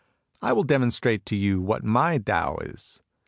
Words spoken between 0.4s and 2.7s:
I will demonstrate to you what my Tao